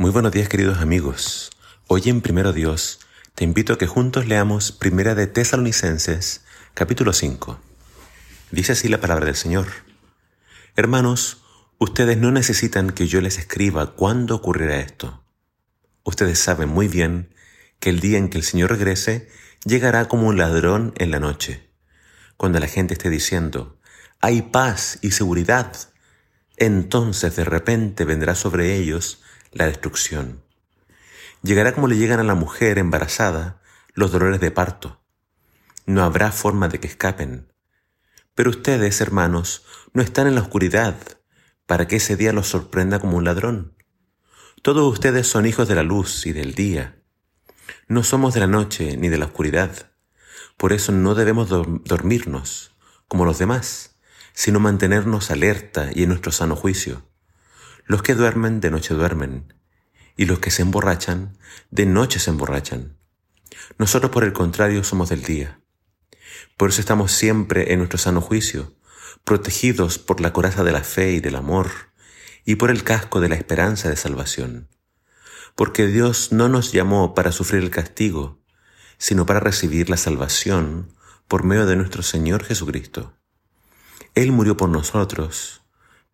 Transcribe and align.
Muy 0.00 0.10
buenos 0.12 0.32
días 0.32 0.48
queridos 0.48 0.78
amigos. 0.78 1.50
Hoy 1.86 2.04
en 2.06 2.22
Primero 2.22 2.54
Dios 2.54 3.00
te 3.34 3.44
invito 3.44 3.74
a 3.74 3.76
que 3.76 3.86
juntos 3.86 4.26
leamos 4.26 4.72
Primera 4.72 5.14
de 5.14 5.26
Tesalonicenses 5.26 6.42
capítulo 6.72 7.12
5. 7.12 7.60
Dice 8.50 8.72
así 8.72 8.88
la 8.88 8.98
palabra 8.98 9.26
del 9.26 9.36
Señor. 9.36 9.66
Hermanos, 10.74 11.42
ustedes 11.76 12.16
no 12.16 12.30
necesitan 12.30 12.92
que 12.92 13.08
yo 13.08 13.20
les 13.20 13.36
escriba 13.36 13.94
cuándo 13.94 14.36
ocurrirá 14.36 14.78
esto. 14.78 15.22
Ustedes 16.02 16.38
saben 16.38 16.70
muy 16.70 16.88
bien 16.88 17.34
que 17.78 17.90
el 17.90 18.00
día 18.00 18.16
en 18.16 18.30
que 18.30 18.38
el 18.38 18.44
Señor 18.44 18.70
regrese 18.70 19.28
llegará 19.66 20.08
como 20.08 20.28
un 20.28 20.38
ladrón 20.38 20.94
en 20.96 21.10
la 21.10 21.20
noche, 21.20 21.68
cuando 22.38 22.58
la 22.58 22.68
gente 22.68 22.94
esté 22.94 23.10
diciendo, 23.10 23.78
hay 24.22 24.40
paz 24.40 24.98
y 25.02 25.10
seguridad. 25.10 25.76
Entonces 26.56 27.36
de 27.36 27.44
repente 27.44 28.06
vendrá 28.06 28.34
sobre 28.34 28.76
ellos 28.76 29.20
la 29.52 29.66
destrucción. 29.66 30.42
Llegará 31.42 31.74
como 31.74 31.88
le 31.88 31.96
llegan 31.96 32.20
a 32.20 32.24
la 32.24 32.34
mujer 32.34 32.78
embarazada 32.78 33.60
los 33.94 34.12
dolores 34.12 34.40
de 34.40 34.50
parto. 34.50 35.00
No 35.86 36.02
habrá 36.04 36.32
forma 36.32 36.68
de 36.68 36.78
que 36.80 36.86
escapen. 36.86 37.52
Pero 38.34 38.50
ustedes, 38.50 39.00
hermanos, 39.00 39.64
no 39.92 40.02
están 40.02 40.26
en 40.26 40.34
la 40.34 40.42
oscuridad 40.42 40.96
para 41.66 41.88
que 41.88 41.96
ese 41.96 42.16
día 42.16 42.32
los 42.32 42.48
sorprenda 42.48 43.00
como 43.00 43.16
un 43.16 43.24
ladrón. 43.24 43.76
Todos 44.62 44.92
ustedes 44.92 45.26
son 45.26 45.46
hijos 45.46 45.68
de 45.68 45.74
la 45.74 45.82
luz 45.82 46.26
y 46.26 46.32
del 46.32 46.54
día. 46.54 47.02
No 47.88 48.02
somos 48.02 48.34
de 48.34 48.40
la 48.40 48.46
noche 48.46 48.96
ni 48.96 49.08
de 49.08 49.18
la 49.18 49.26
oscuridad. 49.26 49.92
Por 50.56 50.72
eso 50.72 50.92
no 50.92 51.14
debemos 51.14 51.48
dormirnos 51.48 52.76
como 53.08 53.24
los 53.24 53.38
demás, 53.38 53.96
sino 54.34 54.60
mantenernos 54.60 55.30
alerta 55.30 55.90
y 55.92 56.04
en 56.04 56.10
nuestro 56.10 56.30
sano 56.30 56.54
juicio. 56.54 57.09
Los 57.90 58.02
que 58.04 58.14
duermen 58.14 58.60
de 58.60 58.70
noche 58.70 58.94
duermen, 58.94 59.52
y 60.16 60.26
los 60.26 60.38
que 60.38 60.52
se 60.52 60.62
emborrachan 60.62 61.36
de 61.72 61.86
noche 61.86 62.20
se 62.20 62.30
emborrachan. 62.30 62.96
Nosotros 63.78 64.12
por 64.12 64.22
el 64.22 64.32
contrario 64.32 64.84
somos 64.84 65.08
del 65.08 65.24
día. 65.24 65.60
Por 66.56 66.68
eso 66.68 66.80
estamos 66.80 67.10
siempre 67.10 67.72
en 67.72 67.80
nuestro 67.80 67.98
sano 67.98 68.20
juicio, 68.20 68.76
protegidos 69.24 69.98
por 69.98 70.20
la 70.20 70.32
coraza 70.32 70.62
de 70.62 70.70
la 70.70 70.84
fe 70.84 71.14
y 71.14 71.20
del 71.20 71.34
amor, 71.34 71.68
y 72.44 72.54
por 72.54 72.70
el 72.70 72.84
casco 72.84 73.20
de 73.20 73.28
la 73.28 73.34
esperanza 73.34 73.88
de 73.90 73.96
salvación. 73.96 74.68
Porque 75.56 75.88
Dios 75.88 76.30
no 76.30 76.48
nos 76.48 76.70
llamó 76.70 77.12
para 77.12 77.32
sufrir 77.32 77.60
el 77.60 77.70
castigo, 77.70 78.38
sino 78.98 79.26
para 79.26 79.40
recibir 79.40 79.90
la 79.90 79.96
salvación 79.96 80.94
por 81.26 81.42
medio 81.42 81.66
de 81.66 81.74
nuestro 81.74 82.04
Señor 82.04 82.44
Jesucristo. 82.44 83.14
Él 84.14 84.30
murió 84.30 84.56
por 84.56 84.68
nosotros, 84.68 85.59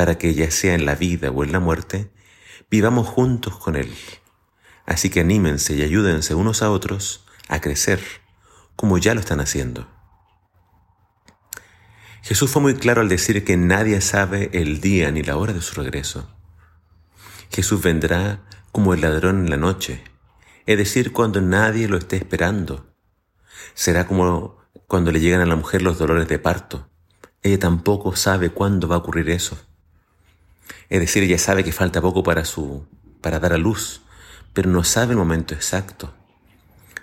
para 0.00 0.16
que 0.16 0.32
ya 0.32 0.50
sea 0.50 0.72
en 0.72 0.86
la 0.86 0.94
vida 0.94 1.30
o 1.30 1.44
en 1.44 1.52
la 1.52 1.60
muerte, 1.60 2.10
vivamos 2.70 3.06
juntos 3.06 3.58
con 3.58 3.76
Él. 3.76 3.94
Así 4.86 5.10
que 5.10 5.20
anímense 5.20 5.74
y 5.74 5.82
ayúdense 5.82 6.34
unos 6.34 6.62
a 6.62 6.70
otros 6.70 7.26
a 7.48 7.60
crecer, 7.60 8.00
como 8.76 8.96
ya 8.96 9.12
lo 9.12 9.20
están 9.20 9.40
haciendo. 9.40 9.86
Jesús 12.22 12.50
fue 12.50 12.62
muy 12.62 12.76
claro 12.76 13.02
al 13.02 13.10
decir 13.10 13.44
que 13.44 13.58
nadie 13.58 14.00
sabe 14.00 14.48
el 14.54 14.80
día 14.80 15.10
ni 15.10 15.22
la 15.22 15.36
hora 15.36 15.52
de 15.52 15.60
su 15.60 15.74
regreso. 15.74 16.34
Jesús 17.50 17.82
vendrá 17.82 18.40
como 18.72 18.94
el 18.94 19.02
ladrón 19.02 19.40
en 19.40 19.50
la 19.50 19.58
noche, 19.58 20.02
es 20.64 20.78
decir, 20.78 21.12
cuando 21.12 21.42
nadie 21.42 21.88
lo 21.88 21.98
esté 21.98 22.16
esperando. 22.16 22.86
Será 23.74 24.06
como 24.06 24.56
cuando 24.86 25.12
le 25.12 25.20
llegan 25.20 25.42
a 25.42 25.46
la 25.46 25.56
mujer 25.56 25.82
los 25.82 25.98
dolores 25.98 26.26
de 26.26 26.38
parto. 26.38 26.88
Ella 27.42 27.58
tampoco 27.58 28.16
sabe 28.16 28.48
cuándo 28.48 28.88
va 28.88 28.94
a 28.94 29.00
ocurrir 29.00 29.28
eso. 29.28 29.66
Es 30.88 31.00
decir, 31.00 31.22
ella 31.22 31.38
sabe 31.38 31.64
que 31.64 31.72
falta 31.72 32.00
poco 32.00 32.22
para 32.22 32.44
su 32.44 32.86
para 33.20 33.38
dar 33.38 33.52
a 33.52 33.58
luz, 33.58 34.02
pero 34.52 34.70
no 34.70 34.84
sabe 34.84 35.12
el 35.12 35.18
momento 35.18 35.54
exacto. 35.54 36.14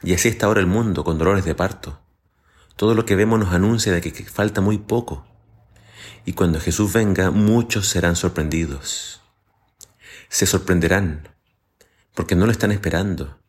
Y 0.04 0.14
así 0.14 0.28
está 0.28 0.46
ahora 0.46 0.60
el 0.60 0.68
mundo 0.68 1.04
con 1.04 1.18
dolores 1.18 1.46
de 1.46 1.56
parto. 1.56 2.02
Todo 2.76 2.94
lo 2.94 3.06
que 3.06 3.16
vemos 3.16 3.40
nos 3.40 3.54
anuncia 3.54 3.92
de 3.92 4.02
que, 4.02 4.14
que 4.14 4.26
falta 4.26 4.62
muy 4.62 4.78
poco. 4.78 5.26
Y 6.26 6.34
cuando 6.34 6.60
Jesús 6.60 6.94
venga, 6.94 7.32
muchos 7.32 7.88
serán 7.88 8.16
sorprendidos. 8.16 9.22
Se 10.30 10.46
sorprenderán 10.46 11.30
porque 12.14 12.36
no 12.36 12.46
lo 12.46 12.52
están 12.52 12.72
esperando, 12.72 13.40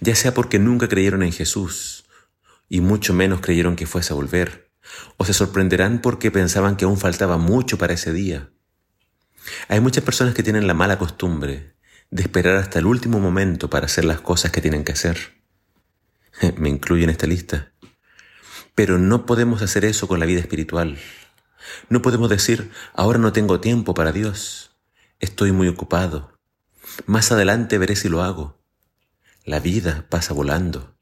ya 0.00 0.14
sea 0.14 0.34
porque 0.34 0.58
nunca 0.58 0.88
creyeron 0.88 1.22
en 1.22 1.32
Jesús 1.32 2.06
y 2.68 2.80
mucho 2.80 3.12
menos 3.12 3.40
creyeron 3.40 3.76
que 3.76 3.86
fuese 3.86 4.12
a 4.12 4.16
volver, 4.16 4.72
o 5.18 5.24
se 5.26 5.34
sorprenderán 5.34 6.00
porque 6.00 6.30
pensaban 6.30 6.76
que 6.76 6.86
aún 6.86 6.98
faltaba 6.98 7.36
mucho 7.36 7.76
para 7.78 7.92
ese 7.92 8.12
día 8.12 8.50
hay 9.68 9.80
muchas 9.80 10.04
personas 10.04 10.34
que 10.34 10.42
tienen 10.42 10.66
la 10.66 10.74
mala 10.74 10.98
costumbre 10.98 11.74
de 12.10 12.22
esperar 12.22 12.56
hasta 12.56 12.78
el 12.78 12.86
último 12.86 13.20
momento 13.20 13.70
para 13.70 13.86
hacer 13.86 14.04
las 14.04 14.20
cosas 14.20 14.50
que 14.52 14.60
tienen 14.60 14.84
que 14.84 14.92
hacer. 14.92 15.42
Me 16.56 16.68
incluyo 16.68 17.04
en 17.04 17.10
esta 17.10 17.26
lista. 17.26 17.72
Pero 18.74 18.98
no 18.98 19.26
podemos 19.26 19.62
hacer 19.62 19.84
eso 19.84 20.08
con 20.08 20.20
la 20.20 20.26
vida 20.26 20.40
espiritual. 20.40 20.98
No 21.88 22.02
podemos 22.02 22.28
decir, 22.28 22.70
ahora 22.94 23.18
no 23.18 23.32
tengo 23.32 23.60
tiempo 23.60 23.94
para 23.94 24.12
Dios. 24.12 24.76
Estoy 25.20 25.52
muy 25.52 25.68
ocupado. 25.68 26.38
Más 27.06 27.32
adelante 27.32 27.78
veré 27.78 27.96
si 27.96 28.08
lo 28.08 28.22
hago. 28.22 28.60
La 29.44 29.60
vida 29.60 30.06
pasa 30.08 30.34
volando. 30.34 30.94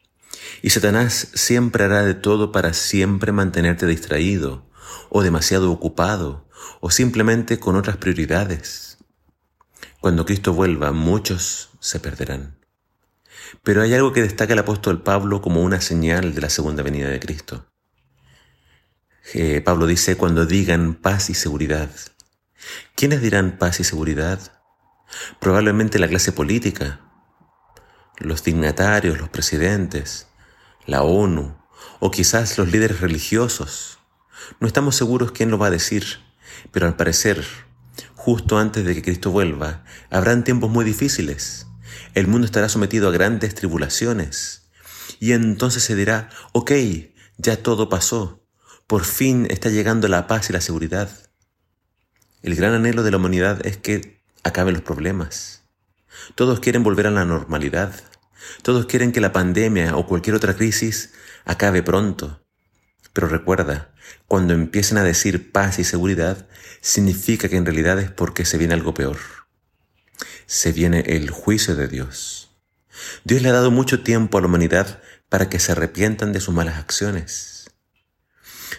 Y 0.62 0.70
Satanás 0.70 1.28
siempre 1.34 1.84
hará 1.84 2.02
de 2.02 2.14
todo 2.14 2.52
para 2.52 2.72
siempre 2.72 3.32
mantenerte 3.32 3.86
distraído 3.86 4.68
o 5.08 5.22
demasiado 5.22 5.70
ocupado 5.70 6.48
o 6.80 6.90
simplemente 6.90 7.58
con 7.58 7.76
otras 7.76 7.96
prioridades. 7.96 8.98
Cuando 10.00 10.24
Cristo 10.24 10.52
vuelva, 10.52 10.92
muchos 10.92 11.70
se 11.80 12.00
perderán. 12.00 12.58
Pero 13.62 13.82
hay 13.82 13.94
algo 13.94 14.12
que 14.12 14.22
destaca 14.22 14.52
el 14.52 14.58
apóstol 14.58 15.02
Pablo 15.02 15.42
como 15.42 15.62
una 15.62 15.80
señal 15.80 16.34
de 16.34 16.40
la 16.40 16.50
segunda 16.50 16.82
venida 16.82 17.08
de 17.08 17.20
Cristo. 17.20 17.66
Eh, 19.34 19.60
Pablo 19.60 19.86
dice, 19.86 20.16
cuando 20.16 20.46
digan 20.46 20.94
paz 20.94 21.30
y 21.30 21.34
seguridad. 21.34 21.90
¿Quiénes 22.94 23.22
dirán 23.22 23.58
paz 23.58 23.80
y 23.80 23.84
seguridad? 23.84 24.40
Probablemente 25.40 25.98
la 25.98 26.08
clase 26.08 26.32
política, 26.32 27.00
los 28.18 28.44
dignatarios, 28.44 29.18
los 29.18 29.28
presidentes, 29.28 30.28
la 30.86 31.02
ONU 31.02 31.56
o 32.00 32.10
quizás 32.10 32.58
los 32.58 32.70
líderes 32.70 33.00
religiosos. 33.00 33.98
No 34.58 34.66
estamos 34.66 34.96
seguros 34.96 35.32
quién 35.32 35.50
lo 35.50 35.58
va 35.58 35.66
a 35.66 35.70
decir, 35.70 36.20
pero 36.72 36.86
al 36.86 36.96
parecer, 36.96 37.44
justo 38.14 38.58
antes 38.58 38.84
de 38.84 38.94
que 38.94 39.02
Cristo 39.02 39.30
vuelva, 39.30 39.84
habrán 40.10 40.44
tiempos 40.44 40.70
muy 40.70 40.84
difíciles. 40.84 41.66
El 42.14 42.26
mundo 42.26 42.44
estará 42.44 42.68
sometido 42.68 43.08
a 43.08 43.12
grandes 43.12 43.54
tribulaciones. 43.54 44.68
Y 45.18 45.32
entonces 45.32 45.82
se 45.82 45.94
dirá, 45.94 46.30
ok, 46.52 46.72
ya 47.38 47.62
todo 47.62 47.88
pasó. 47.88 48.44
Por 48.86 49.04
fin 49.04 49.46
está 49.50 49.68
llegando 49.68 50.08
la 50.08 50.26
paz 50.26 50.50
y 50.50 50.52
la 50.52 50.60
seguridad. 50.60 51.10
El 52.42 52.54
gran 52.54 52.72
anhelo 52.72 53.02
de 53.02 53.10
la 53.10 53.18
humanidad 53.18 53.64
es 53.66 53.76
que 53.76 54.22
acaben 54.42 54.74
los 54.74 54.82
problemas. 54.82 55.62
Todos 56.34 56.60
quieren 56.60 56.82
volver 56.82 57.06
a 57.06 57.10
la 57.10 57.24
normalidad. 57.24 57.94
Todos 58.62 58.86
quieren 58.86 59.12
que 59.12 59.20
la 59.20 59.32
pandemia 59.32 59.96
o 59.96 60.06
cualquier 60.06 60.36
otra 60.36 60.54
crisis 60.54 61.12
acabe 61.44 61.82
pronto. 61.82 62.42
Pero 63.12 63.28
recuerda, 63.28 63.92
cuando 64.26 64.54
empiecen 64.54 64.98
a 64.98 65.04
decir 65.04 65.50
paz 65.52 65.78
y 65.78 65.84
seguridad, 65.84 66.46
significa 66.80 67.48
que 67.48 67.56
en 67.56 67.66
realidad 67.66 67.98
es 67.98 68.10
porque 68.10 68.44
se 68.44 68.58
viene 68.58 68.74
algo 68.74 68.94
peor. 68.94 69.18
Se 70.46 70.72
viene 70.72 71.00
el 71.06 71.30
juicio 71.30 71.74
de 71.76 71.88
Dios. 71.88 72.50
Dios 73.24 73.42
le 73.42 73.48
ha 73.48 73.52
dado 73.52 73.70
mucho 73.70 74.02
tiempo 74.02 74.38
a 74.38 74.40
la 74.40 74.46
humanidad 74.46 75.00
para 75.28 75.48
que 75.48 75.58
se 75.58 75.72
arrepientan 75.72 76.32
de 76.32 76.40
sus 76.40 76.54
malas 76.54 76.78
acciones. 76.78 77.70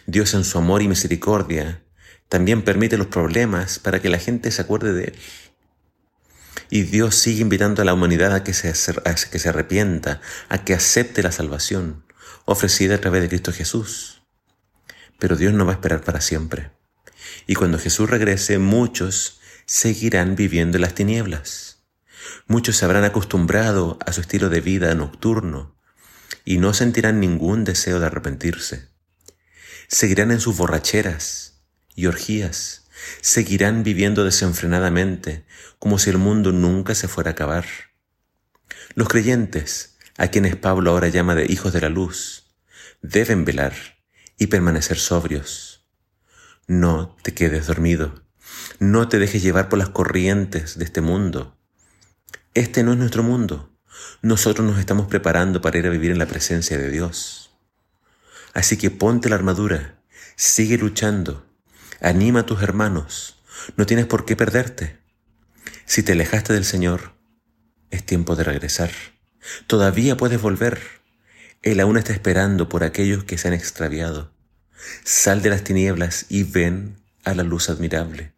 Dios 0.05 0.33
en 0.33 0.43
su 0.43 0.57
amor 0.57 0.81
y 0.81 0.87
misericordia 0.87 1.83
también 2.29 2.61
permite 2.61 2.97
los 2.97 3.07
problemas 3.07 3.79
para 3.79 4.01
que 4.01 4.09
la 4.09 4.17
gente 4.17 4.51
se 4.51 4.61
acuerde 4.61 4.93
de 4.93 5.03
Él. 5.05 5.15
Y 6.69 6.83
Dios 6.83 7.15
sigue 7.15 7.41
invitando 7.41 7.81
a 7.81 7.85
la 7.85 7.93
humanidad 7.93 8.33
a 8.33 8.43
que 8.43 8.53
se, 8.53 8.69
a 8.69 9.15
que 9.15 9.39
se 9.39 9.49
arrepienta, 9.49 10.21
a 10.47 10.63
que 10.63 10.73
acepte 10.73 11.23
la 11.23 11.33
salvación 11.33 12.05
ofrecida 12.45 12.95
a 12.95 13.01
través 13.01 13.21
de 13.21 13.29
Cristo 13.29 13.51
Jesús. 13.51 14.20
Pero 15.21 15.35
Dios 15.35 15.53
no 15.53 15.67
va 15.67 15.73
a 15.73 15.75
esperar 15.75 16.01
para 16.01 16.19
siempre. 16.19 16.71
Y 17.45 17.53
cuando 17.53 17.77
Jesús 17.77 18.09
regrese, 18.09 18.57
muchos 18.57 19.39
seguirán 19.67 20.35
viviendo 20.35 20.77
en 20.77 20.81
las 20.81 20.95
tinieblas. 20.95 21.83
Muchos 22.47 22.77
se 22.77 22.85
habrán 22.85 23.03
acostumbrado 23.03 23.99
a 24.03 24.13
su 24.13 24.21
estilo 24.21 24.49
de 24.49 24.61
vida 24.61 24.95
nocturno 24.95 25.75
y 26.43 26.57
no 26.57 26.73
sentirán 26.73 27.19
ningún 27.19 27.65
deseo 27.65 27.99
de 27.99 28.07
arrepentirse. 28.07 28.87
Seguirán 29.87 30.31
en 30.31 30.39
sus 30.39 30.57
borracheras 30.57 31.61
y 31.93 32.07
orgías. 32.07 32.87
Seguirán 33.21 33.83
viviendo 33.83 34.25
desenfrenadamente 34.25 35.45
como 35.77 35.99
si 35.99 36.09
el 36.09 36.17
mundo 36.17 36.51
nunca 36.51 36.95
se 36.95 37.07
fuera 37.07 37.29
a 37.29 37.33
acabar. 37.33 37.65
Los 38.95 39.07
creyentes, 39.07 39.99
a 40.17 40.29
quienes 40.29 40.55
Pablo 40.55 40.89
ahora 40.89 41.09
llama 41.09 41.35
de 41.35 41.45
hijos 41.47 41.73
de 41.73 41.81
la 41.81 41.89
luz, 41.89 42.47
deben 43.03 43.45
velar 43.45 44.00
y 44.41 44.47
permanecer 44.47 44.97
sobrios. 44.97 45.85
No 46.65 47.15
te 47.21 47.35
quedes 47.35 47.67
dormido. 47.67 48.23
No 48.79 49.07
te 49.07 49.19
dejes 49.19 49.43
llevar 49.43 49.69
por 49.69 49.77
las 49.77 49.89
corrientes 49.89 50.79
de 50.79 50.83
este 50.83 50.99
mundo. 50.99 51.59
Este 52.55 52.81
no 52.81 52.91
es 52.91 52.97
nuestro 52.97 53.21
mundo. 53.21 53.69
Nosotros 54.23 54.65
nos 54.65 54.79
estamos 54.79 55.05
preparando 55.05 55.61
para 55.61 55.77
ir 55.77 55.85
a 55.85 55.91
vivir 55.91 56.09
en 56.09 56.17
la 56.17 56.25
presencia 56.25 56.79
de 56.79 56.89
Dios. 56.89 57.51
Así 58.55 58.77
que 58.77 58.89
ponte 58.89 59.29
la 59.29 59.35
armadura, 59.35 60.01
sigue 60.35 60.79
luchando, 60.79 61.45
anima 62.01 62.39
a 62.39 62.45
tus 62.47 62.63
hermanos, 62.63 63.43
no 63.77 63.85
tienes 63.85 64.07
por 64.07 64.25
qué 64.25 64.35
perderte. 64.35 64.97
Si 65.85 66.01
te 66.01 66.13
alejaste 66.13 66.51
del 66.51 66.65
Señor, 66.65 67.13
es 67.91 68.03
tiempo 68.03 68.35
de 68.35 68.45
regresar. 68.45 68.89
Todavía 69.67 70.17
puedes 70.17 70.41
volver. 70.41 71.00
Él 71.61 71.79
aún 71.79 71.97
está 71.97 72.11
esperando 72.11 72.69
por 72.69 72.83
aquellos 72.83 73.23
que 73.23 73.37
se 73.37 73.47
han 73.47 73.53
extraviado. 73.53 74.31
Sal 75.03 75.43
de 75.43 75.49
las 75.49 75.63
tinieblas 75.63 76.25
y 76.27 76.43
ven 76.43 76.97
a 77.23 77.35
la 77.35 77.43
luz 77.43 77.69
admirable. 77.69 78.33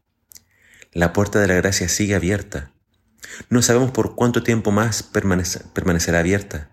La 0.92 1.14
puerta 1.14 1.40
de 1.40 1.48
la 1.48 1.56
gracia 1.56 1.88
sigue 1.88 2.16
abierta. 2.16 2.72
No 3.50 3.62
sabemos 3.62 3.92
por 3.92 4.16
cuánto 4.16 4.44
tiempo 4.44 4.72
más 4.72 5.04
permanecerá 5.04 6.20
abierta. 6.20 6.70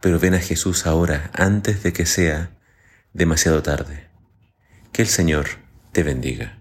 Pero 0.00 0.18
ven 0.18 0.34
a 0.34 0.40
Jesús 0.40 0.86
ahora, 0.86 1.30
antes 1.32 1.82
de 1.82 1.92
que 1.92 2.04
sea 2.04 2.56
demasiado 3.12 3.62
tarde. 3.62 4.08
Que 4.92 5.02
el 5.02 5.08
Señor 5.08 5.46
te 5.92 6.02
bendiga. 6.02 6.57